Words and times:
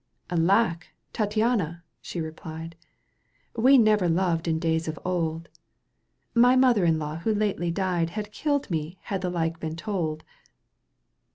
"Alack! 0.31 0.87
Tattiana," 1.13 1.83
she 2.01 2.19
replied, 2.19 2.75
"We 3.55 3.77
never 3.77 4.09
loved 4.09 4.47
in 4.47 4.57
days 4.57 4.87
of 4.87 4.97
old. 5.05 5.47
My 6.33 6.55
mother 6.55 6.85
in 6.85 6.97
law 6.97 7.17
who 7.17 7.31
lately 7.35 7.69
died" 7.69 8.09
Had 8.17 8.31
killed 8.33 8.71
me 8.71 8.97
had 9.03 9.21
the 9.21 9.29
like 9.29 9.59
been 9.59 9.75
told." 9.75 10.23